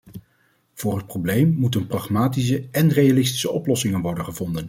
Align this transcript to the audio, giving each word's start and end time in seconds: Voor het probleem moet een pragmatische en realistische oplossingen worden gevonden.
Voor 0.73 0.97
het 0.97 1.05
probleem 1.07 1.53
moet 1.53 1.75
een 1.75 1.87
pragmatische 1.87 2.67
en 2.71 2.89
realistische 2.89 3.49
oplossingen 3.51 4.01
worden 4.01 4.25
gevonden. 4.25 4.59